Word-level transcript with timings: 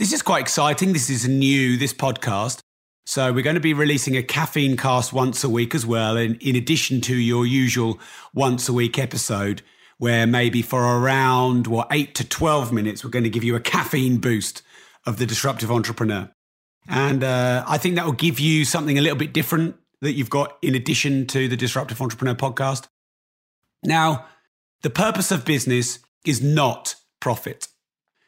This 0.00 0.14
is 0.14 0.22
quite 0.22 0.40
exciting. 0.40 0.94
This 0.94 1.10
is 1.10 1.28
new, 1.28 1.76
this 1.76 1.92
podcast. 1.92 2.60
So, 3.04 3.34
we're 3.34 3.42
going 3.42 3.56
to 3.56 3.60
be 3.60 3.74
releasing 3.74 4.16
a 4.16 4.22
caffeine 4.22 4.78
cast 4.78 5.12
once 5.12 5.44
a 5.44 5.48
week 5.50 5.74
as 5.74 5.84
well, 5.84 6.16
in, 6.16 6.36
in 6.36 6.56
addition 6.56 7.02
to 7.02 7.14
your 7.14 7.44
usual 7.44 8.00
once 8.32 8.66
a 8.66 8.72
week 8.72 8.98
episode, 8.98 9.60
where 9.98 10.26
maybe 10.26 10.62
for 10.62 10.82
around 10.82 11.66
what, 11.66 11.86
8 11.90 12.14
to 12.14 12.26
12 12.26 12.72
minutes, 12.72 13.04
we're 13.04 13.10
going 13.10 13.24
to 13.24 13.30
give 13.30 13.44
you 13.44 13.54
a 13.56 13.60
caffeine 13.60 14.16
boost 14.16 14.62
of 15.04 15.18
the 15.18 15.26
disruptive 15.26 15.70
entrepreneur. 15.70 16.30
And 16.88 17.22
uh, 17.22 17.62
I 17.68 17.76
think 17.76 17.96
that 17.96 18.06
will 18.06 18.12
give 18.12 18.40
you 18.40 18.64
something 18.64 18.96
a 18.96 19.02
little 19.02 19.18
bit 19.18 19.34
different 19.34 19.76
that 20.00 20.14
you've 20.14 20.30
got 20.30 20.56
in 20.62 20.74
addition 20.74 21.26
to 21.26 21.46
the 21.46 21.58
Disruptive 21.58 22.00
Entrepreneur 22.00 22.34
podcast. 22.34 22.88
Now, 23.82 24.24
the 24.80 24.88
purpose 24.88 25.30
of 25.30 25.44
business 25.44 25.98
is 26.24 26.42
not 26.42 26.94
profit. 27.20 27.68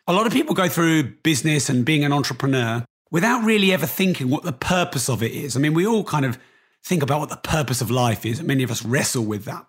A 0.09 0.12
lot 0.12 0.27
of 0.27 0.33
people 0.33 0.55
go 0.55 0.69
through 0.69 1.15
business 1.23 1.69
and 1.69 1.84
being 1.84 2.05
an 2.05 2.12
entrepreneur 2.12 2.84
without 3.12 3.45
really 3.45 3.73
ever 3.73 3.87
thinking 3.87 4.30
what 4.30 4.43
the 4.43 4.52
purpose 4.52 5.09
of 5.09 5.23
it 5.23 5.30
is. 5.30 5.56
I 5.56 5.60
mean, 5.60 5.74
we 5.74 5.87
all 5.87 6.02
kind 6.02 6.24
of 6.24 6.38
think 6.82 7.04
about 7.04 7.21
what 7.21 7.29
the 7.29 7.37
purpose 7.37 7.80
of 7.80 7.90
life 7.90 8.27
is, 8.27 8.40
and 8.40 8.49
many 8.49 8.65
of 8.65 8.71
us 8.71 8.85
wrestle 8.85 9.24
with 9.24 9.45
that. 9.45 9.65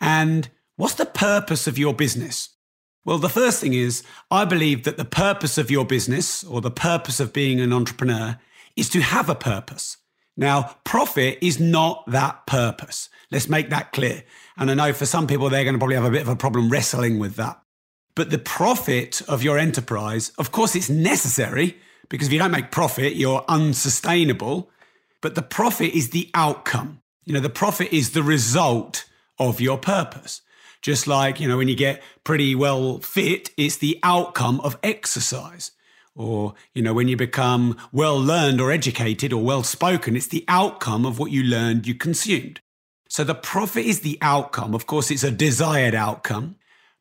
And 0.00 0.48
what's 0.76 0.94
the 0.94 1.04
purpose 1.04 1.66
of 1.66 1.78
your 1.78 1.92
business? 1.92 2.56
Well, 3.04 3.18
the 3.18 3.28
first 3.28 3.60
thing 3.60 3.74
is, 3.74 4.02
I 4.30 4.46
believe 4.46 4.84
that 4.84 4.96
the 4.96 5.04
purpose 5.04 5.58
of 5.58 5.70
your 5.70 5.84
business 5.84 6.42
or 6.42 6.60
the 6.62 6.70
purpose 6.70 7.20
of 7.20 7.34
being 7.34 7.60
an 7.60 7.72
entrepreneur 7.72 8.38
is 8.76 8.88
to 8.90 9.00
have 9.00 9.28
a 9.28 9.34
purpose. 9.34 9.98
Now, 10.38 10.76
profit 10.84 11.38
is 11.42 11.60
not 11.60 12.04
that 12.10 12.46
purpose. 12.46 13.08
Let's 13.30 13.48
make 13.48 13.70
that 13.70 13.92
clear. 13.92 14.24
And 14.56 14.70
I 14.70 14.74
know 14.74 14.92
for 14.92 15.06
some 15.06 15.26
people, 15.26 15.50
they're 15.50 15.64
going 15.64 15.74
to 15.74 15.78
probably 15.78 15.96
have 15.96 16.04
a 16.04 16.10
bit 16.10 16.22
of 16.22 16.28
a 16.28 16.36
problem 16.36 16.70
wrestling 16.70 17.18
with 17.18 17.36
that. 17.36 17.60
But 18.16 18.30
the 18.30 18.38
profit 18.38 19.22
of 19.28 19.44
your 19.44 19.58
enterprise, 19.58 20.32
of 20.38 20.50
course, 20.50 20.74
it's 20.74 20.88
necessary 20.88 21.76
because 22.08 22.28
if 22.28 22.32
you 22.32 22.38
don't 22.38 22.50
make 22.50 22.70
profit, 22.70 23.14
you're 23.14 23.44
unsustainable. 23.46 24.70
But 25.20 25.34
the 25.34 25.42
profit 25.42 25.92
is 25.92 26.10
the 26.10 26.30
outcome. 26.34 27.02
You 27.24 27.34
know, 27.34 27.40
the 27.40 27.50
profit 27.50 27.92
is 27.92 28.12
the 28.12 28.22
result 28.22 29.04
of 29.38 29.60
your 29.60 29.76
purpose. 29.76 30.40
Just 30.80 31.06
like, 31.06 31.40
you 31.40 31.48
know, 31.48 31.58
when 31.58 31.68
you 31.68 31.76
get 31.76 32.02
pretty 32.24 32.54
well 32.54 32.98
fit, 32.98 33.50
it's 33.56 33.76
the 33.76 33.98
outcome 34.02 34.60
of 34.60 34.78
exercise. 34.82 35.72
Or, 36.14 36.54
you 36.72 36.82
know, 36.82 36.94
when 36.94 37.08
you 37.08 37.16
become 37.16 37.76
well 37.92 38.18
learned 38.18 38.62
or 38.62 38.72
educated 38.72 39.32
or 39.32 39.42
well 39.42 39.62
spoken, 39.62 40.16
it's 40.16 40.28
the 40.28 40.44
outcome 40.48 41.04
of 41.04 41.18
what 41.18 41.32
you 41.32 41.42
learned 41.42 41.86
you 41.86 41.94
consumed. 41.94 42.60
So 43.08 43.24
the 43.24 43.34
profit 43.34 43.84
is 43.84 44.00
the 44.00 44.16
outcome. 44.22 44.74
Of 44.74 44.86
course, 44.86 45.10
it's 45.10 45.24
a 45.24 45.30
desired 45.30 45.94
outcome 45.94 46.56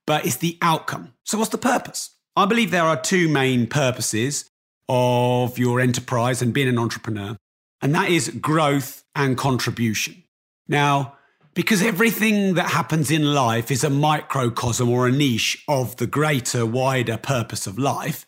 but 0.07 0.25
it's 0.25 0.37
the 0.37 0.57
outcome. 0.61 1.13
So, 1.23 1.37
what's 1.37 1.51
the 1.51 1.57
purpose? 1.57 2.11
I 2.35 2.45
believe 2.45 2.71
there 2.71 2.83
are 2.83 2.99
two 2.99 3.27
main 3.27 3.67
purposes 3.67 4.49
of 4.87 5.57
your 5.57 5.79
enterprise 5.79 6.41
and 6.41 6.53
being 6.53 6.67
an 6.67 6.77
entrepreneur, 6.77 7.37
and 7.81 7.95
that 7.95 8.09
is 8.09 8.29
growth 8.29 9.03
and 9.15 9.37
contribution. 9.37 10.23
Now, 10.67 11.15
because 11.53 11.81
everything 11.81 12.55
that 12.55 12.71
happens 12.71 13.09
in 13.09 13.33
life 13.33 13.71
is 13.71 13.83
a 13.83 13.89
microcosm 13.89 14.89
or 14.89 15.07
a 15.07 15.11
niche 15.11 15.63
of 15.67 15.95
the 15.95 16.07
greater, 16.07 16.65
wider 16.65 17.17
purpose 17.17 17.65
of 17.65 17.79
life, 17.79 18.25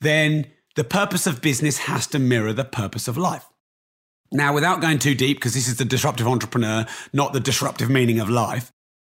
then 0.00 0.46
the 0.74 0.84
purpose 0.84 1.26
of 1.26 1.42
business 1.42 1.78
has 1.78 2.06
to 2.08 2.18
mirror 2.18 2.52
the 2.52 2.64
purpose 2.64 3.06
of 3.06 3.18
life. 3.18 3.46
Now, 4.32 4.52
without 4.54 4.80
going 4.80 4.98
too 4.98 5.14
deep, 5.14 5.36
because 5.36 5.54
this 5.54 5.68
is 5.68 5.76
the 5.76 5.84
disruptive 5.84 6.26
entrepreneur, 6.26 6.86
not 7.12 7.32
the 7.32 7.40
disruptive 7.40 7.90
meaning 7.90 8.18
of 8.18 8.30
life, 8.30 8.72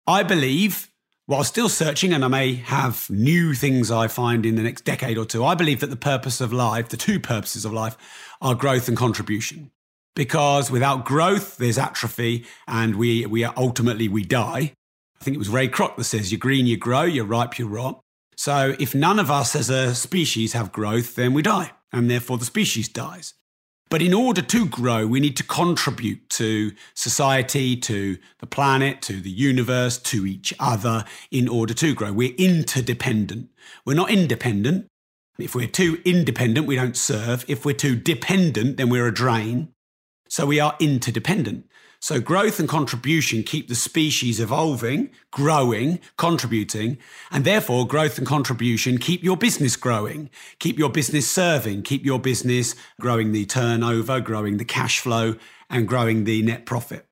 I 0.07 0.23
believe 0.23 0.89
while 1.29 1.43
still 1.43 1.69
searching, 1.69 2.11
and 2.11 2.25
I 2.25 2.27
may 2.27 2.55
have 2.55 3.07
new 3.07 3.53
things 3.53 3.91
I 3.91 4.07
find 4.07 4.47
in 4.47 4.55
the 4.55 4.63
next 4.63 4.83
decade 4.83 5.15
or 5.15 5.25
two, 5.25 5.45
I 5.45 5.53
believe 5.53 5.79
that 5.81 5.91
the 5.91 5.95
purpose 5.95 6.41
of 6.41 6.51
life, 6.51 6.89
the 6.89 6.97
two 6.97 7.19
purposes 7.19 7.65
of 7.65 7.71
life, 7.71 7.95
are 8.41 8.55
growth 8.55 8.87
and 8.87 8.97
contribution. 8.97 9.69
Because 10.15 10.71
without 10.71 11.05
growth, 11.05 11.57
there's 11.57 11.77
atrophy, 11.77 12.47
and 12.67 12.95
we, 12.95 13.27
we 13.27 13.43
are, 13.43 13.53
ultimately 13.55 14.07
we 14.07 14.23
die. 14.23 14.73
I 15.21 15.23
think 15.23 15.35
it 15.35 15.37
was 15.37 15.49
Ray 15.49 15.67
Kroc 15.67 15.97
that 15.97 16.05
says, 16.05 16.31
"You're 16.31 16.39
green, 16.39 16.65
you 16.65 16.77
grow; 16.77 17.03
you're 17.03 17.25
ripe, 17.25 17.59
you 17.59 17.67
rot." 17.67 18.01
So 18.35 18.75
if 18.79 18.95
none 18.95 19.19
of 19.19 19.29
us 19.29 19.55
as 19.55 19.69
a 19.69 19.93
species 19.93 20.53
have 20.53 20.71
growth, 20.71 21.13
then 21.13 21.35
we 21.35 21.43
die, 21.43 21.73
and 21.93 22.09
therefore 22.09 22.39
the 22.39 22.45
species 22.45 22.89
dies. 22.89 23.35
But 23.89 24.03
in 24.03 24.13
order 24.13 24.43
to 24.43 24.65
grow, 24.67 25.07
we 25.07 25.19
need 25.19 25.35
to 25.37 25.43
contribute 25.43 26.29
to 26.31 26.73
society, 26.93 27.75
to 27.77 28.17
the 28.37 28.45
planet, 28.45 29.01
to 29.03 29.19
the 29.19 29.31
universe, 29.31 29.97
to 29.97 30.27
each 30.27 30.53
other 30.59 31.05
in 31.31 31.47
order 31.47 31.73
to 31.73 31.95
grow. 31.95 32.13
We're 32.13 32.35
interdependent. 32.37 33.49
We're 33.85 33.95
not 33.95 34.11
independent. 34.11 34.87
If 35.39 35.55
we're 35.55 35.67
too 35.67 36.01
independent, 36.05 36.67
we 36.67 36.75
don't 36.75 36.97
serve. 36.97 37.45
If 37.47 37.65
we're 37.65 37.73
too 37.73 37.95
dependent, 37.95 38.77
then 38.77 38.89
we're 38.89 39.07
a 39.07 39.13
drain. 39.13 39.69
So 40.27 40.45
we 40.45 40.59
are 40.59 40.75
interdependent. 40.79 41.65
So 42.01 42.21
growth 42.21 42.59
and 42.59 42.69
contribution 42.69 43.43
keep 43.43 43.67
the 43.67 43.75
species 43.75 44.39
evolving, 44.39 45.09
growing, 45.31 45.99
contributing, 46.17 46.97
and 47.29 47.43
therefore 47.43 47.85
growth 47.85 48.17
and 48.17 48.25
contribution 48.25 48.97
keep 48.97 49.21
your 49.21 49.35
business 49.35 49.75
growing, 49.75 50.29
keep 50.59 50.79
your 50.79 50.89
business 50.89 51.29
serving, 51.29 51.83
keep 51.83 52.05
your 52.05 52.19
business 52.19 52.73
growing 53.01 53.33
the 53.33 53.45
turnover, 53.45 54.21
growing 54.21 54.57
the 54.57 54.65
cash 54.65 54.99
flow, 54.99 55.35
and 55.69 55.89
growing 55.89 56.23
the 56.23 56.41
net 56.41 56.65
profit. 56.65 57.05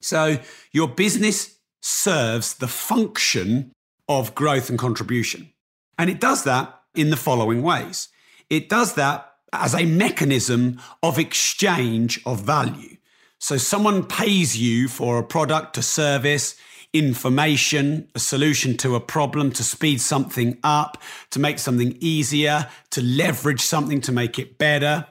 So 0.00 0.38
your 0.72 0.88
business 0.88 1.58
serves 1.82 2.54
the 2.54 2.68
function 2.68 3.72
of 4.08 4.36
growth 4.36 4.70
and 4.70 4.78
contribution. 4.78 5.52
And 5.98 6.08
it 6.08 6.20
does 6.20 6.44
that 6.44 6.80
in 6.94 7.10
the 7.10 7.16
following 7.16 7.62
ways. 7.62 8.08
It 8.48 8.68
does 8.68 8.94
that 8.94 9.32
as 9.52 9.74
a 9.74 9.84
mechanism 9.84 10.80
of 11.02 11.18
exchange 11.18 12.20
of 12.24 12.40
value. 12.40 12.97
So 13.40 13.56
someone 13.56 14.04
pays 14.04 14.56
you 14.56 14.88
for 14.88 15.18
a 15.18 15.24
product, 15.24 15.78
a 15.78 15.82
service, 15.82 16.56
information, 16.92 18.08
a 18.14 18.18
solution 18.18 18.76
to 18.78 18.94
a 18.94 19.00
problem, 19.00 19.52
to 19.52 19.62
speed 19.62 20.00
something 20.00 20.58
up, 20.62 21.02
to 21.30 21.38
make 21.38 21.58
something 21.58 21.96
easier, 22.00 22.68
to 22.90 23.02
leverage 23.02 23.60
something 23.60 24.00
to 24.02 24.12
make 24.12 24.38
it 24.38 24.58
better. 24.58 25.06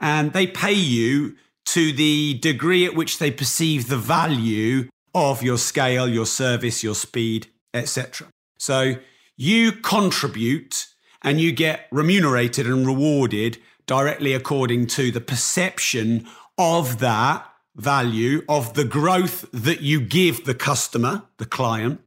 And 0.00 0.32
they 0.32 0.46
pay 0.46 0.72
you 0.72 1.36
to 1.66 1.92
the 1.92 2.38
degree 2.38 2.86
at 2.86 2.94
which 2.94 3.18
they 3.18 3.30
perceive 3.30 3.88
the 3.88 3.96
value 3.96 4.88
of 5.14 5.42
your 5.42 5.58
scale, 5.58 6.08
your 6.08 6.26
service, 6.26 6.82
your 6.82 6.94
speed, 6.94 7.48
etc. 7.74 8.28
So 8.58 8.94
you 9.36 9.72
contribute 9.72 10.86
and 11.22 11.40
you 11.40 11.52
get 11.52 11.86
remunerated 11.90 12.66
and 12.66 12.86
rewarded 12.86 13.58
directly 13.86 14.32
according 14.32 14.86
to 14.86 15.10
the 15.10 15.20
perception 15.20 16.26
of 16.56 16.98
that 16.98 17.48
value 17.78 18.44
of 18.48 18.74
the 18.74 18.84
growth 18.84 19.46
that 19.52 19.80
you 19.80 20.00
give 20.00 20.44
the 20.44 20.54
customer, 20.54 21.22
the 21.38 21.46
client, 21.46 22.00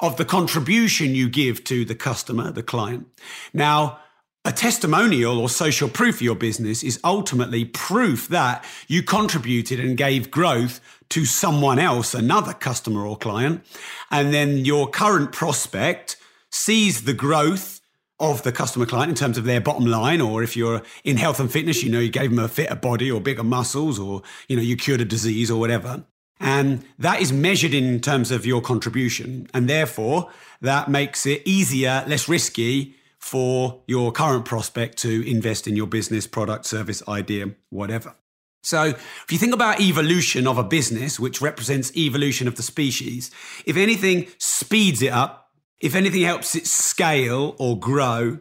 of 0.00 0.16
the 0.16 0.24
contribution 0.24 1.14
you 1.14 1.28
give 1.28 1.62
to 1.64 1.84
the 1.84 1.94
customer, 1.94 2.50
the 2.50 2.62
client. 2.62 3.06
Now, 3.52 4.00
a 4.44 4.52
testimonial 4.52 5.38
or 5.38 5.48
social 5.48 5.88
proof 5.88 6.16
of 6.16 6.22
your 6.22 6.34
business 6.34 6.82
is 6.82 6.98
ultimately 7.04 7.64
proof 7.64 8.28
that 8.28 8.64
you 8.86 9.02
contributed 9.02 9.78
and 9.78 9.96
gave 9.96 10.30
growth 10.30 10.80
to 11.10 11.24
someone 11.26 11.78
else, 11.78 12.14
another 12.14 12.54
customer 12.54 13.04
or 13.04 13.16
client. 13.16 13.64
And 14.10 14.32
then 14.32 14.64
your 14.64 14.88
current 14.88 15.32
prospect 15.32 16.16
sees 16.50 17.02
the 17.02 17.12
growth 17.12 17.77
of 18.20 18.42
the 18.42 18.52
customer 18.52 18.86
client 18.86 19.10
in 19.10 19.14
terms 19.14 19.38
of 19.38 19.44
their 19.44 19.60
bottom 19.60 19.86
line, 19.86 20.20
or 20.20 20.42
if 20.42 20.56
you're 20.56 20.82
in 21.04 21.16
health 21.16 21.38
and 21.38 21.50
fitness, 21.50 21.82
you 21.82 21.90
know, 21.90 22.00
you 22.00 22.10
gave 22.10 22.30
them 22.30 22.38
a 22.38 22.48
fitter 22.48 22.74
body 22.74 23.10
or 23.10 23.20
bigger 23.20 23.44
muscles, 23.44 23.98
or, 23.98 24.22
you 24.48 24.56
know, 24.56 24.62
you 24.62 24.76
cured 24.76 25.00
a 25.00 25.04
disease 25.04 25.50
or 25.50 25.60
whatever. 25.60 26.04
And 26.40 26.84
that 26.98 27.20
is 27.20 27.32
measured 27.32 27.74
in 27.74 28.00
terms 28.00 28.30
of 28.30 28.46
your 28.46 28.60
contribution. 28.60 29.48
And 29.52 29.68
therefore, 29.68 30.30
that 30.60 30.88
makes 30.88 31.26
it 31.26 31.42
easier, 31.44 32.04
less 32.06 32.28
risky 32.28 32.94
for 33.18 33.82
your 33.86 34.12
current 34.12 34.44
prospect 34.44 34.98
to 34.98 35.28
invest 35.28 35.66
in 35.66 35.76
your 35.76 35.86
business, 35.86 36.26
product, 36.26 36.66
service, 36.66 37.02
idea, 37.08 37.50
whatever. 37.70 38.14
So, 38.62 38.84
if 38.84 39.26
you 39.30 39.38
think 39.38 39.54
about 39.54 39.80
evolution 39.80 40.46
of 40.46 40.58
a 40.58 40.64
business, 40.64 41.18
which 41.18 41.40
represents 41.40 41.96
evolution 41.96 42.48
of 42.48 42.56
the 42.56 42.62
species, 42.62 43.30
if 43.64 43.76
anything 43.76 44.26
speeds 44.38 45.00
it 45.00 45.12
up, 45.12 45.47
if 45.80 45.94
anything 45.94 46.22
helps 46.22 46.54
it 46.54 46.66
scale 46.66 47.54
or 47.58 47.78
grow, 47.78 48.38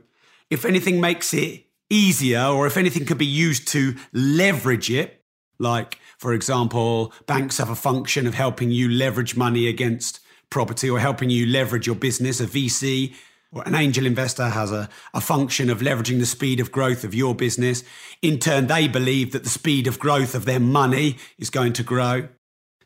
if 0.49 0.65
anything 0.65 0.99
makes 0.99 1.33
it 1.33 1.65
easier 1.89 2.41
or 2.41 2.67
if 2.67 2.77
anything 2.77 3.05
could 3.05 3.17
be 3.17 3.25
used 3.25 3.67
to 3.69 3.95
leverage 4.13 4.89
it, 4.89 5.23
like, 5.59 5.99
for 6.17 6.33
example, 6.33 7.13
banks 7.25 7.57
have 7.57 7.69
a 7.69 7.75
function 7.75 8.27
of 8.27 8.33
helping 8.33 8.71
you 8.71 8.89
leverage 8.89 9.35
money 9.35 9.67
against 9.67 10.19
property 10.49 10.89
or 10.89 10.99
helping 10.99 11.29
you 11.29 11.45
leverage 11.45 11.87
your 11.87 11.95
business. 11.95 12.39
A 12.39 12.45
VC 12.45 13.13
or 13.51 13.63
an 13.63 13.75
angel 13.75 14.05
investor 14.05 14.49
has 14.49 14.71
a, 14.71 14.89
a 15.13 15.21
function 15.21 15.69
of 15.69 15.79
leveraging 15.79 16.19
the 16.19 16.25
speed 16.25 16.59
of 16.59 16.71
growth 16.71 17.03
of 17.03 17.15
your 17.15 17.33
business. 17.33 17.83
In 18.21 18.39
turn, 18.39 18.67
they 18.67 18.87
believe 18.87 19.31
that 19.31 19.43
the 19.43 19.49
speed 19.49 19.87
of 19.87 19.99
growth 19.99 20.35
of 20.35 20.45
their 20.45 20.59
money 20.59 21.17
is 21.37 21.49
going 21.49 21.73
to 21.73 21.83
grow. 21.83 22.27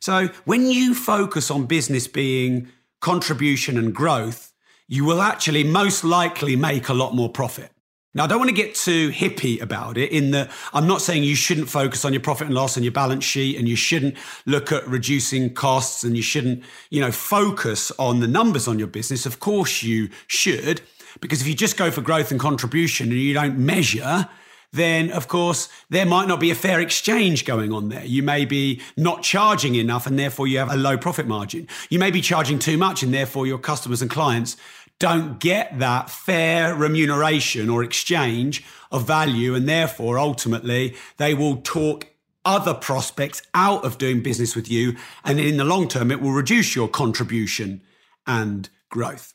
So 0.00 0.28
when 0.44 0.66
you 0.66 0.94
focus 0.94 1.50
on 1.50 1.66
business 1.66 2.08
being 2.08 2.68
contribution 3.02 3.76
and 3.76 3.94
growth, 3.94 4.54
you 4.88 5.04
will 5.04 5.20
actually 5.20 5.64
most 5.64 6.04
likely 6.04 6.56
make 6.56 6.88
a 6.88 6.94
lot 6.94 7.14
more 7.14 7.28
profit. 7.28 7.70
Now, 8.14 8.24
I 8.24 8.26
don't 8.26 8.38
want 8.38 8.50
to 8.50 8.54
get 8.54 8.74
too 8.74 9.10
hippie 9.10 9.60
about 9.60 9.96
it 9.96 10.12
in 10.12 10.32
that 10.32 10.50
I'm 10.74 10.86
not 10.86 11.00
saying 11.00 11.22
you 11.22 11.34
shouldn't 11.34 11.68
focus 11.68 12.04
on 12.04 12.12
your 12.12 12.20
profit 12.20 12.46
and 12.46 12.54
loss 12.54 12.76
and 12.76 12.84
your 12.84 12.92
balance 12.92 13.24
sheet 13.24 13.58
and 13.58 13.66
you 13.66 13.76
shouldn't 13.76 14.16
look 14.44 14.70
at 14.70 14.86
reducing 14.86 15.52
costs 15.52 16.04
and 16.04 16.14
you 16.14 16.22
shouldn't, 16.22 16.62
you 16.90 17.00
know, 17.00 17.10
focus 17.10 17.90
on 17.98 18.20
the 18.20 18.28
numbers 18.28 18.68
on 18.68 18.78
your 18.78 18.88
business. 18.88 19.24
Of 19.24 19.40
course 19.40 19.82
you 19.82 20.10
should, 20.26 20.82
because 21.20 21.40
if 21.40 21.48
you 21.48 21.54
just 21.54 21.78
go 21.78 21.90
for 21.90 22.02
growth 22.02 22.30
and 22.30 22.38
contribution 22.38 23.10
and 23.10 23.18
you 23.18 23.32
don't 23.32 23.58
measure, 23.58 24.28
then 24.72 25.10
of 25.10 25.28
course 25.28 25.68
there 25.90 26.06
might 26.06 26.28
not 26.28 26.40
be 26.40 26.50
a 26.50 26.54
fair 26.54 26.80
exchange 26.80 27.44
going 27.44 27.72
on 27.72 27.88
there. 27.88 28.04
You 28.04 28.22
may 28.22 28.44
be 28.44 28.80
not 28.96 29.22
charging 29.22 29.74
enough 29.74 30.06
and 30.06 30.18
therefore 30.18 30.46
you 30.46 30.58
have 30.58 30.72
a 30.72 30.76
low 30.76 30.96
profit 30.96 31.26
margin. 31.26 31.68
You 31.90 31.98
may 31.98 32.10
be 32.10 32.20
charging 32.20 32.58
too 32.58 32.78
much 32.78 33.02
and 33.02 33.12
therefore 33.12 33.46
your 33.46 33.58
customers 33.58 34.02
and 34.02 34.10
clients 34.10 34.56
don't 35.02 35.40
get 35.40 35.80
that 35.80 36.08
fair 36.10 36.76
remuneration 36.76 37.68
or 37.68 37.82
exchange 37.82 38.62
of 38.92 39.04
value. 39.04 39.52
And 39.52 39.68
therefore, 39.68 40.16
ultimately, 40.16 40.94
they 41.16 41.34
will 41.34 41.56
talk 41.56 42.06
other 42.44 42.72
prospects 42.72 43.42
out 43.52 43.84
of 43.84 43.98
doing 43.98 44.22
business 44.22 44.54
with 44.54 44.70
you. 44.70 44.96
And 45.24 45.40
in 45.40 45.56
the 45.56 45.64
long 45.64 45.88
term, 45.88 46.12
it 46.12 46.20
will 46.20 46.30
reduce 46.30 46.76
your 46.76 46.86
contribution 46.86 47.82
and 48.28 48.68
growth. 48.90 49.34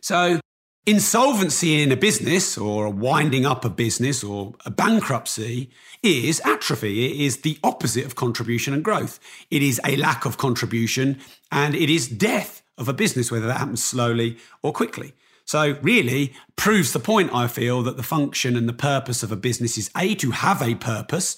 So, 0.00 0.38
insolvency 0.86 1.82
in 1.82 1.90
a 1.90 1.96
business 1.96 2.58
or 2.58 2.84
a 2.84 2.90
winding 2.90 3.46
up 3.46 3.64
a 3.64 3.70
business 3.70 4.22
or 4.22 4.54
a 4.66 4.70
bankruptcy 4.70 5.70
is 6.02 6.40
atrophy. 6.44 7.06
It 7.06 7.20
is 7.20 7.38
the 7.38 7.58
opposite 7.64 8.04
of 8.04 8.14
contribution 8.14 8.74
and 8.74 8.84
growth. 8.84 9.18
It 9.50 9.62
is 9.62 9.80
a 9.84 9.96
lack 9.96 10.26
of 10.26 10.36
contribution 10.36 11.18
and 11.50 11.74
it 11.74 11.88
is 11.88 12.08
death 12.08 12.62
of 12.76 12.88
a 12.88 12.92
business, 12.92 13.30
whether 13.30 13.46
that 13.46 13.58
happens 13.58 13.82
slowly 13.82 14.36
or 14.62 14.72
quickly. 14.72 15.14
So, 15.46 15.76
really 15.82 16.32
proves 16.56 16.92
the 16.92 17.00
point, 17.00 17.34
I 17.34 17.48
feel, 17.48 17.82
that 17.82 17.98
the 17.98 18.02
function 18.02 18.56
and 18.56 18.66
the 18.66 18.72
purpose 18.72 19.22
of 19.22 19.30
a 19.30 19.36
business 19.36 19.76
is 19.76 19.90
A, 19.94 20.14
to 20.16 20.30
have 20.30 20.62
a 20.62 20.74
purpose. 20.74 21.36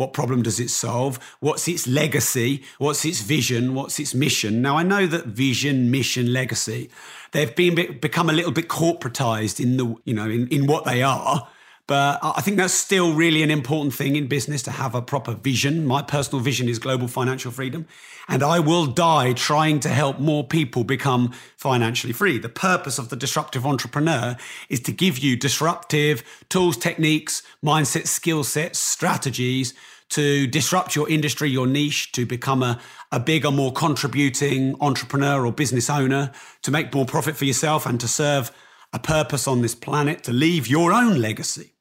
What 0.00 0.14
problem 0.14 0.40
does 0.40 0.58
it 0.58 0.70
solve? 0.70 1.18
What's 1.40 1.68
its 1.68 1.86
legacy? 1.86 2.62
What's 2.78 3.04
its 3.04 3.20
vision? 3.20 3.74
What's 3.74 4.00
its 4.00 4.14
mission? 4.14 4.62
Now, 4.62 4.78
I 4.78 4.82
know 4.82 5.06
that 5.06 5.26
vision, 5.26 5.90
mission, 5.90 6.32
legacy, 6.32 6.88
they've 7.32 7.54
been 7.54 7.98
become 7.98 8.30
a 8.30 8.32
little 8.32 8.50
bit 8.50 8.68
corporatized 8.68 9.60
in 9.62 9.76
the, 9.76 9.94
you 10.06 10.14
know, 10.14 10.30
in, 10.30 10.48
in 10.48 10.66
what 10.66 10.86
they 10.86 11.02
are. 11.02 11.46
But 11.90 12.20
I 12.22 12.40
think 12.40 12.56
that's 12.56 12.72
still 12.72 13.14
really 13.14 13.42
an 13.42 13.50
important 13.50 13.92
thing 13.94 14.14
in 14.14 14.28
business 14.28 14.62
to 14.62 14.70
have 14.70 14.94
a 14.94 15.02
proper 15.02 15.34
vision. 15.34 15.84
My 15.84 16.02
personal 16.02 16.40
vision 16.40 16.68
is 16.68 16.78
global 16.78 17.08
financial 17.08 17.50
freedom. 17.50 17.84
And 18.28 18.44
I 18.44 18.60
will 18.60 18.86
die 18.86 19.32
trying 19.32 19.80
to 19.80 19.88
help 19.88 20.20
more 20.20 20.46
people 20.46 20.84
become 20.84 21.32
financially 21.56 22.12
free. 22.12 22.38
The 22.38 22.48
purpose 22.48 23.00
of 23.00 23.08
the 23.08 23.16
disruptive 23.16 23.66
entrepreneur 23.66 24.36
is 24.68 24.78
to 24.82 24.92
give 24.92 25.18
you 25.18 25.36
disruptive 25.36 26.22
tools, 26.48 26.76
techniques, 26.76 27.42
mindset, 27.60 28.06
skill 28.06 28.44
sets, 28.44 28.78
strategies 28.78 29.74
to 30.10 30.46
disrupt 30.46 30.94
your 30.94 31.10
industry, 31.10 31.50
your 31.50 31.66
niche, 31.66 32.12
to 32.12 32.24
become 32.24 32.62
a, 32.62 32.80
a 33.10 33.18
bigger, 33.18 33.50
more 33.50 33.72
contributing 33.72 34.76
entrepreneur 34.80 35.44
or 35.44 35.50
business 35.50 35.90
owner, 35.90 36.30
to 36.62 36.70
make 36.70 36.94
more 36.94 37.04
profit 37.04 37.34
for 37.34 37.46
yourself 37.46 37.84
and 37.84 37.98
to 37.98 38.06
serve 38.06 38.52
a 38.92 39.00
purpose 39.00 39.48
on 39.48 39.60
this 39.60 39.74
planet, 39.74 40.22
to 40.22 40.32
leave 40.32 40.68
your 40.68 40.92
own 40.92 41.20
legacy. 41.20 41.72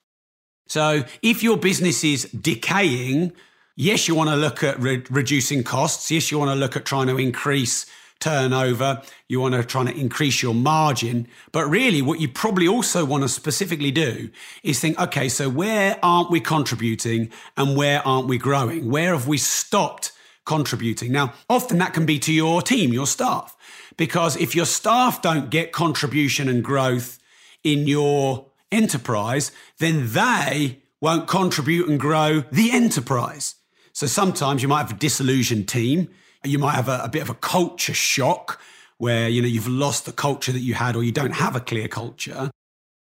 So 0.69 1.03
if 1.21 1.43
your 1.43 1.57
business 1.57 2.03
is 2.03 2.25
decaying, 2.25 3.33
yes, 3.75 4.07
you 4.07 4.15
want 4.15 4.29
to 4.29 4.35
look 4.35 4.63
at 4.63 4.79
re- 4.79 5.03
reducing 5.09 5.63
costs. 5.63 6.09
Yes, 6.11 6.31
you 6.31 6.37
want 6.37 6.51
to 6.51 6.55
look 6.55 6.75
at 6.75 6.85
trying 6.85 7.07
to 7.07 7.17
increase 7.17 7.87
turnover. 8.19 9.01
You 9.27 9.39
want 9.39 9.55
to 9.55 9.63
try 9.63 9.83
to 9.83 9.97
increase 9.97 10.43
your 10.43 10.53
margin. 10.53 11.27
But 11.51 11.65
really, 11.67 12.03
what 12.03 12.19
you 12.19 12.29
probably 12.29 12.67
also 12.67 13.03
want 13.03 13.23
to 13.23 13.29
specifically 13.29 13.89
do 13.89 14.29
is 14.61 14.79
think, 14.79 14.99
okay, 14.99 15.27
so 15.27 15.49
where 15.49 15.97
aren't 16.03 16.29
we 16.29 16.39
contributing 16.39 17.31
and 17.57 17.75
where 17.75 18.07
aren't 18.07 18.27
we 18.27 18.37
growing? 18.37 18.91
Where 18.91 19.13
have 19.13 19.27
we 19.27 19.37
stopped 19.37 20.11
contributing? 20.45 21.11
Now, 21.11 21.33
often 21.49 21.79
that 21.79 21.93
can 21.93 22.05
be 22.05 22.19
to 22.19 22.33
your 22.33 22.61
team, 22.61 22.93
your 22.93 23.07
staff, 23.07 23.55
because 23.97 24.37
if 24.37 24.55
your 24.55 24.65
staff 24.65 25.21
don't 25.21 25.49
get 25.49 25.71
contribution 25.71 26.47
and 26.47 26.63
growth 26.63 27.17
in 27.63 27.87
your 27.87 28.48
enterprise, 28.71 29.51
then 29.77 30.11
they 30.13 30.79
won't 31.01 31.27
contribute 31.27 31.87
and 31.87 31.99
grow 31.99 32.43
the 32.51 32.71
enterprise. 32.71 33.55
So 33.93 34.07
sometimes 34.07 34.61
you 34.61 34.67
might 34.67 34.81
have 34.81 34.91
a 34.91 34.99
disillusioned 34.99 35.67
team. 35.67 36.09
You 36.43 36.59
might 36.59 36.75
have 36.75 36.87
a, 36.87 37.01
a, 37.03 37.09
bit 37.09 37.21
of 37.21 37.29
a 37.29 37.33
culture 37.35 37.93
shock 37.93 38.61
where, 38.97 39.27
you 39.27 39.41
know, 39.41 39.47
you've 39.47 39.67
lost 39.67 40.05
the 40.05 40.11
culture 40.11 40.51
that 40.51 40.59
you 40.59 40.73
had 40.73 40.95
or 40.95 41.03
you 41.03 41.11
don't 41.11 41.35
have 41.35 41.55
a 41.55 41.59
clear 41.59 41.87
culture. 41.87 42.51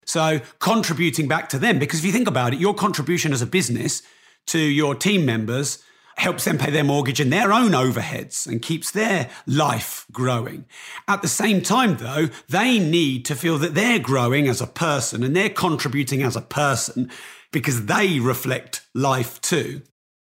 So 0.04 0.40
contributing 0.58 1.28
back 1.28 1.48
to 1.50 1.58
them, 1.58 1.78
because 1.78 2.00
if 2.00 2.04
you 2.04 2.12
think 2.12 2.28
about 2.28 2.52
it, 2.54 2.60
your 2.60 2.74
contribution 2.74 3.32
as 3.32 3.42
a 3.42 3.46
business 3.46 4.02
to 4.46 4.58
your 4.58 4.94
team 4.94 5.24
members 5.24 5.82
helps 6.20 6.44
them 6.44 6.58
pay 6.58 6.70
their 6.70 6.84
mortgage 6.84 7.18
and 7.18 7.32
their 7.32 7.50
own 7.50 7.70
overheads 7.70 8.46
and 8.46 8.60
keeps 8.60 8.90
their 8.90 9.30
life 9.46 10.04
growing. 10.12 10.66
At 11.08 11.22
the 11.22 11.28
same 11.28 11.62
time, 11.62 11.96
though, 11.96 12.28
they 12.46 12.78
need 12.78 13.24
to 13.24 13.34
feel 13.34 13.56
that 13.56 13.74
they're 13.74 13.98
growing 13.98 14.46
as 14.46 14.60
a 14.60 14.66
person 14.66 15.24
and 15.24 15.34
they're 15.34 15.48
contributing 15.48 16.22
as 16.22 16.36
a 16.36 16.42
person 16.42 17.10
because 17.52 17.86
they 17.86 18.20
reflect 18.20 18.82
life 18.94 19.40
too. 19.40 19.80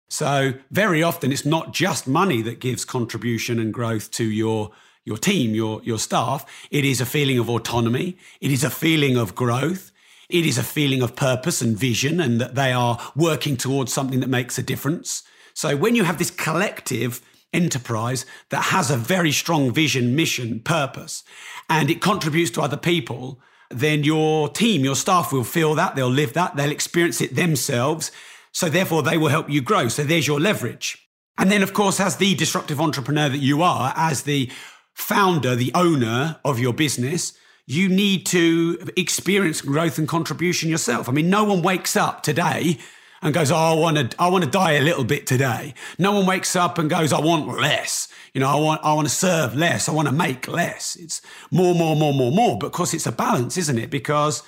So, 0.08 0.55
very 0.69 1.00
often, 1.00 1.31
it's 1.31 1.46
not 1.46 1.73
just 1.73 2.08
money 2.08 2.43
that 2.43 2.58
gives 2.58 2.85
contribution 2.85 3.61
and 3.61 3.73
growth 3.73 4.11
to 4.12 4.25
your 4.25 4.73
your 5.05 5.19
team, 5.19 5.55
your, 5.55 5.82
your 5.85 5.99
staff. 5.99 6.47
It 6.70 6.85
is 6.85 7.00
a 7.00 7.06
feeling 7.06 7.38
of 7.38 7.50
autonomy. 7.50 8.17
It 8.40 8.50
is 8.50 8.64
a 8.64 8.70
feeling 8.70 9.19
of 9.19 9.35
growth. 9.35 9.93
It 10.31 10.47
is 10.47 10.56
a 10.56 10.62
feeling 10.62 11.02
of 11.02 11.14
purpose 11.14 11.61
and 11.61 11.76
vision, 11.76 12.20
and 12.20 12.40
that 12.40 12.55
they 12.55 12.73
are 12.73 12.99
working 13.14 13.56
towards 13.56 13.93
something 13.93 14.20
that 14.20 14.31
makes 14.31 14.58
a 14.58 14.62
difference. 14.62 15.23
So 15.54 15.76
when 15.76 15.94
you 15.94 16.04
have 16.04 16.18
this 16.18 16.30
collective 16.30 17.23
enterprise 17.52 18.26
that 18.50 18.64
has 18.64 18.90
a 18.90 18.96
very 18.96 19.32
strong 19.32 19.73
vision, 19.73 20.14
mission, 20.14 20.61
purpose, 20.61 21.23
and 21.70 21.88
it 21.88 22.02
contributes 22.02 22.50
to 22.52 22.61
other 22.61 22.76
people, 22.76 23.40
then 23.70 24.04
your 24.04 24.49
team, 24.49 24.84
your 24.84 24.96
staff 24.96 25.32
will 25.32 25.44
feel 25.44 25.75
that, 25.76 25.94
they'll 25.94 26.08
live 26.08 26.32
that, 26.34 26.56
they'll 26.56 26.70
experience 26.70 27.20
it 27.20 27.37
themselves. 27.37 28.11
So 28.52 28.68
therefore, 28.68 29.02
they 29.02 29.16
will 29.16 29.28
help 29.28 29.49
you 29.49 29.62
grow. 29.62 29.88
So 29.88 30.04
there's 30.04 30.26
your 30.26 30.40
leverage. 30.40 31.08
And 31.38 31.50
then, 31.50 31.62
of 31.62 31.73
course, 31.73 31.99
as 31.99 32.16
the 32.16 32.34
disruptive 32.34 32.80
entrepreneur 32.80 33.28
that 33.28 33.38
you 33.38 33.62
are, 33.62 33.92
as 33.96 34.23
the 34.23 34.50
founder, 34.92 35.56
the 35.56 35.73
owner 35.75 36.38
of 36.44 36.61
your 36.61 36.73
business, 36.73 37.32
you 37.66 37.88
need 37.88 38.26
to 38.26 38.90
experience 38.96 39.61
growth 39.61 39.99
and 39.99 40.06
contribution 40.06 40.68
yourself. 40.68 41.08
I 41.08 41.12
mean, 41.12 41.30
no 41.30 41.44
one 41.44 41.62
wakes 41.62 41.96
up 41.96 42.23
today 42.23 42.78
and 43.25 43.33
goes, 43.33 43.50
oh, 43.50 43.57
I 43.57 43.73
want 43.73 44.11
to, 44.11 44.23
I 44.23 44.28
want 44.28 44.45
to 44.45 44.50
die 44.50 44.73
a 44.73 44.83
little 44.83 45.02
bit 45.02 45.26
today. 45.26 45.73
No 45.99 46.12
one 46.12 46.26
wakes 46.26 46.54
up 46.54 46.76
and 46.76 46.90
goes, 46.90 47.11
I 47.11 47.21
want 47.21 47.49
less. 47.59 48.07
You 48.35 48.43
know, 48.43 48.49
I 48.49 48.57
want, 48.57 48.83
I 48.85 48.93
want 48.93 49.09
to 49.09 49.14
serve 49.14 49.57
less. 49.57 49.88
I 49.88 49.93
want 49.93 50.09
to 50.09 50.14
make 50.14 50.47
less. 50.47 50.95
It's 50.95 51.23
more, 51.50 51.75
more, 51.75 51.97
more, 51.97 52.12
more, 52.12 52.31
more. 52.31 52.59
But 52.59 52.66
of 52.66 52.73
course, 52.73 52.93
it's 52.93 53.07
a 53.07 53.12
balance, 53.12 53.57
isn't 53.57 53.78
it? 53.78 53.88
Because 53.88 54.43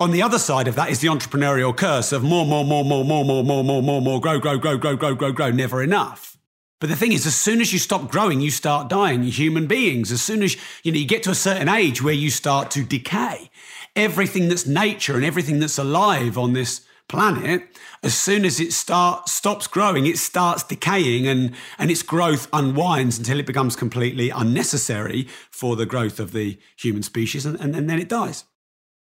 on 0.00 0.10
the 0.10 0.22
other 0.22 0.38
side 0.38 0.68
of 0.68 0.74
that 0.76 0.88
is 0.88 1.00
the 1.00 1.08
entrepreneurial 1.08 1.76
curse 1.76 2.12
of 2.12 2.22
more, 2.22 2.46
more, 2.46 2.64
more, 2.64 2.82
more, 2.82 3.04
more, 3.04 3.24
more, 3.24 3.44
more, 3.44 3.62
more, 3.62 3.82
more, 3.82 4.00
more, 4.00 4.20
grow, 4.22 4.40
grow, 4.40 4.56
grow, 4.56 4.78
grow, 4.78 4.96
grow, 4.96 5.14
grow, 5.14 5.32
grow, 5.32 5.50
never 5.50 5.82
enough. 5.82 6.38
But 6.80 6.88
the 6.88 6.96
thing 6.96 7.12
is, 7.12 7.26
as 7.26 7.36
soon 7.36 7.60
as 7.60 7.74
you 7.74 7.78
stop 7.78 8.10
growing, 8.10 8.40
you 8.40 8.50
start 8.50 8.88
dying. 8.88 9.22
You're 9.22 9.32
human 9.32 9.66
beings, 9.66 10.10
as 10.10 10.22
soon 10.22 10.42
as 10.42 10.56
you 10.82 10.92
know 10.92 10.98
you 10.98 11.06
get 11.06 11.22
to 11.24 11.30
a 11.30 11.34
certain 11.34 11.68
age 11.68 12.02
where 12.02 12.14
you 12.14 12.30
start 12.30 12.70
to 12.72 12.84
decay, 12.84 13.50
everything 13.94 14.48
that's 14.48 14.66
nature 14.66 15.14
and 15.14 15.24
everything 15.24 15.60
that's 15.60 15.78
alive 15.78 16.38
on 16.38 16.54
this 16.54 16.80
planet, 17.08 17.62
as 18.02 18.16
soon 18.16 18.44
as 18.44 18.60
it 18.60 18.72
start, 18.72 19.28
stops 19.28 19.66
growing, 19.66 20.06
it 20.06 20.18
starts 20.18 20.62
decaying 20.62 21.26
and, 21.26 21.54
and 21.78 21.90
its 21.90 22.02
growth 22.02 22.48
unwinds 22.52 23.18
until 23.18 23.38
it 23.38 23.46
becomes 23.46 23.76
completely 23.76 24.30
unnecessary 24.30 25.28
for 25.50 25.76
the 25.76 25.86
growth 25.86 26.18
of 26.18 26.32
the 26.32 26.58
human 26.76 27.02
species 27.02 27.46
and, 27.46 27.60
and, 27.60 27.74
and 27.76 27.88
then 27.88 27.98
it 27.98 28.08
dies. 28.08 28.44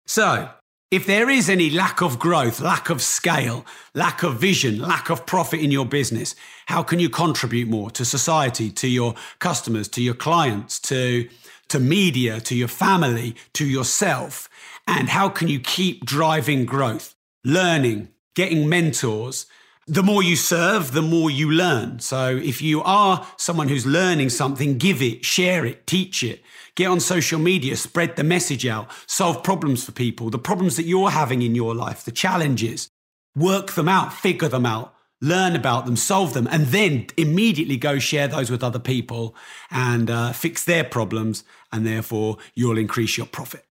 So, 0.07 0.50
if 0.90 1.07
there 1.07 1.30
is 1.30 1.49
any 1.49 1.71
lack 1.71 2.02
of 2.02 2.19
growth, 2.19 2.59
lack 2.61 2.90
of 2.90 3.00
scale, 3.00 3.64
lack 3.95 4.25
of 4.25 4.40
vision, 4.40 4.80
lack 4.80 5.09
of 5.09 5.25
profit 5.25 5.61
in 5.61 5.71
your 5.71 5.87
business, 5.87 6.35
how 6.66 6.83
can 6.83 6.99
you 6.99 7.09
contribute 7.09 7.69
more 7.69 7.92
to 7.92 8.04
society, 8.04 8.73
to 8.73 8.88
your 8.88 9.14
customers, 9.38 9.87
to 9.88 10.02
your 10.02 10.14
clients, 10.14 10.80
to, 10.80 11.28
to 11.69 11.78
media, 11.78 12.40
to 12.40 12.57
your 12.57 12.66
family, 12.66 13.37
to 13.52 13.64
yourself? 13.64 14.49
And 14.88 15.11
how 15.11 15.28
can 15.28 15.47
you 15.47 15.61
keep 15.61 16.04
driving 16.04 16.64
growth? 16.64 17.14
Learning, 17.44 18.09
getting 18.35 18.68
mentors. 18.68 19.47
The 19.87 20.02
more 20.02 20.23
you 20.23 20.37
serve, 20.37 20.92
the 20.92 21.02
more 21.02 21.30
you 21.30 21.50
learn. 21.50 22.00
So 22.00 22.37
if 22.37 22.62
you 22.62 22.82
are 22.82 23.26
someone 23.37 23.68
who's 23.68 23.87
learning 23.87 24.30
something, 24.30 24.78
give 24.78 25.02
it, 25.02 25.25
share 25.25 25.64
it, 25.64 25.87
teach 25.87 26.23
it. 26.23 26.42
Get 26.76 26.87
on 26.87 27.00
social 27.00 27.40
media, 27.40 27.76
spread 27.76 28.16
the 28.16 28.23
message 28.23 28.66
out, 28.66 28.90
solve 29.06 29.42
problems 29.42 29.85
for 29.85 29.92
people, 29.92 30.30
the 30.30 30.38
problems 30.38 30.76
that 30.76 30.85
you're 30.85 31.11
having 31.11 31.42
in 31.42 31.54
your 31.54 31.75
life, 31.75 32.04
the 32.04 32.12
challenges. 32.12 32.88
Work 33.35 33.73
them 33.73 33.88
out, 33.88 34.12
figure 34.12 34.49
them 34.49 34.66
out, 34.66 34.94
learn 35.20 35.56
about 35.56 35.87
them, 35.87 35.97
solve 35.97 36.35
them, 36.35 36.49
and 36.50 36.66
then 36.66 37.06
immediately 37.16 37.76
go 37.76 37.99
share 37.99 38.28
those 38.28 38.50
with 38.50 38.62
other 38.62 38.78
people 38.78 39.35
and 39.70 40.11
uh, 40.11 40.32
fix 40.32 40.64
their 40.64 40.85
problems. 40.85 41.44
And 41.73 41.87
therefore, 41.87 42.38
you'll 42.54 42.78
increase 42.78 43.16
your 43.16 43.26
profit. 43.26 43.64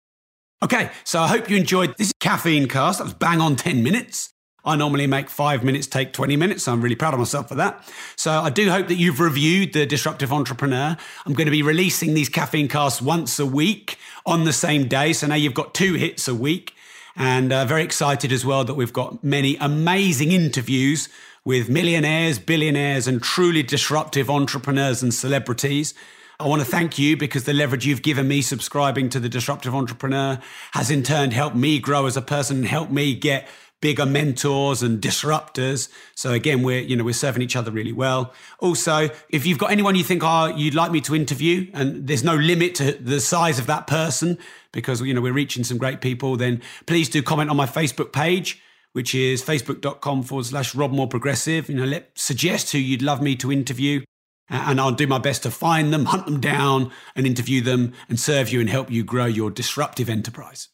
Okay, 0.60 0.90
so 1.04 1.20
I 1.20 1.28
hope 1.28 1.48
you 1.48 1.56
enjoyed 1.56 1.96
this 1.98 2.12
caffeine 2.18 2.66
cast. 2.66 2.98
That 2.98 3.04
was 3.04 3.14
bang 3.14 3.40
on 3.40 3.54
10 3.54 3.82
minutes. 3.82 4.32
I 4.64 4.74
normally 4.74 5.06
make 5.06 5.30
five 5.30 5.62
minutes 5.62 5.86
take 5.86 6.12
20 6.12 6.34
minutes. 6.36 6.64
So 6.64 6.72
I'm 6.72 6.82
really 6.82 6.96
proud 6.96 7.14
of 7.14 7.20
myself 7.20 7.48
for 7.48 7.54
that. 7.54 7.88
So 8.16 8.32
I 8.32 8.50
do 8.50 8.68
hope 8.68 8.88
that 8.88 8.96
you've 8.96 9.20
reviewed 9.20 9.72
The 9.72 9.86
Disruptive 9.86 10.32
Entrepreneur. 10.32 10.96
I'm 11.24 11.32
going 11.32 11.46
to 11.46 11.52
be 11.52 11.62
releasing 11.62 12.14
these 12.14 12.28
caffeine 12.28 12.66
casts 12.66 13.00
once 13.00 13.38
a 13.38 13.46
week 13.46 13.98
on 14.26 14.44
the 14.44 14.52
same 14.52 14.88
day. 14.88 15.12
So 15.12 15.28
now 15.28 15.36
you've 15.36 15.54
got 15.54 15.74
two 15.74 15.94
hits 15.94 16.26
a 16.26 16.34
week. 16.34 16.74
And 17.14 17.52
uh, 17.52 17.64
very 17.64 17.84
excited 17.84 18.32
as 18.32 18.44
well 18.44 18.64
that 18.64 18.74
we've 18.74 18.92
got 18.92 19.22
many 19.22 19.56
amazing 19.56 20.32
interviews 20.32 21.08
with 21.44 21.68
millionaires, 21.68 22.40
billionaires, 22.40 23.06
and 23.06 23.22
truly 23.22 23.62
disruptive 23.62 24.28
entrepreneurs 24.28 25.04
and 25.04 25.14
celebrities. 25.14 25.94
I 26.40 26.46
want 26.46 26.62
to 26.62 26.68
thank 26.68 27.00
you 27.00 27.16
because 27.16 27.42
the 27.44 27.52
leverage 27.52 27.84
you've 27.84 28.02
given 28.02 28.28
me 28.28 28.42
subscribing 28.42 29.08
to 29.08 29.18
the 29.18 29.28
Disruptive 29.28 29.74
Entrepreneur 29.74 30.38
has 30.70 30.88
in 30.88 31.02
turn 31.02 31.32
helped 31.32 31.56
me 31.56 31.80
grow 31.80 32.06
as 32.06 32.16
a 32.16 32.22
person 32.22 32.58
and 32.58 32.66
helped 32.66 32.92
me 32.92 33.12
get 33.16 33.48
bigger 33.80 34.06
mentors 34.06 34.80
and 34.80 35.02
disruptors. 35.02 35.88
So 36.14 36.30
again, 36.30 36.62
we're 36.62 36.80
you 36.80 36.94
know 36.94 37.02
we're 37.02 37.12
serving 37.12 37.42
each 37.42 37.56
other 37.56 37.72
really 37.72 37.92
well. 37.92 38.32
Also, 38.60 39.08
if 39.30 39.46
you've 39.46 39.58
got 39.58 39.72
anyone 39.72 39.96
you 39.96 40.04
think 40.04 40.22
oh, 40.24 40.46
you'd 40.46 40.76
like 40.76 40.92
me 40.92 41.00
to 41.02 41.16
interview, 41.16 41.68
and 41.74 42.06
there's 42.06 42.22
no 42.22 42.36
limit 42.36 42.76
to 42.76 42.92
the 42.92 43.18
size 43.18 43.58
of 43.58 43.66
that 43.66 43.88
person 43.88 44.38
because 44.70 45.00
you 45.00 45.12
know 45.12 45.20
we're 45.20 45.32
reaching 45.32 45.64
some 45.64 45.76
great 45.76 46.00
people, 46.00 46.36
then 46.36 46.62
please 46.86 47.08
do 47.08 47.20
comment 47.20 47.50
on 47.50 47.56
my 47.56 47.66
Facebook 47.66 48.12
page. 48.12 48.62
Which 48.92 49.14
is 49.14 49.42
facebook.com 49.44 50.22
forward 50.22 50.46
slash 50.46 50.74
Rob 50.74 50.92
Moore 50.92 51.06
Progressive. 51.06 51.68
You 51.68 51.76
know, 51.76 51.84
let 51.84 52.10
suggest 52.18 52.72
who 52.72 52.78
you'd 52.78 53.02
love 53.02 53.20
me 53.20 53.36
to 53.36 53.52
interview 53.52 54.02
and 54.50 54.80
I'll 54.80 54.92
do 54.92 55.06
my 55.06 55.18
best 55.18 55.42
to 55.42 55.50
find 55.50 55.92
them, 55.92 56.06
hunt 56.06 56.26
them 56.26 56.40
down, 56.40 56.90
and 57.14 57.26
interview 57.26 57.60
them 57.60 57.92
and 58.08 58.18
serve 58.18 58.50
you 58.50 58.60
and 58.60 58.68
help 58.68 58.90
you 58.90 59.04
grow 59.04 59.26
your 59.26 59.50
disruptive 59.50 60.08
enterprise. 60.08 60.68